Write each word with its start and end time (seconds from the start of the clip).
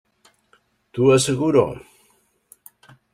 T'ho 0.97 1.09
asseguro. 1.17 1.65